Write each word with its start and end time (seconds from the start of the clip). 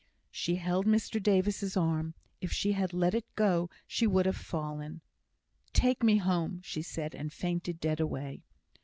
She 0.31 0.55
held 0.55 0.87
Mr 0.87 1.21
Davis's 1.21 1.77
arm. 1.77 2.15
If 2.41 2.51
she 2.51 2.71
had 2.71 2.91
let 2.91 3.13
it 3.13 3.27
go, 3.35 3.69
she 3.85 4.07
would 4.07 4.25
have 4.25 4.35
fallen. 4.35 5.01
"Take 5.73 6.01
me 6.01 6.17
home," 6.17 6.59
she 6.63 6.81
said, 6.81 7.13
and 7.13 7.31
fainted 7.31 7.79
dead 7.79 7.99
away. 7.99 8.41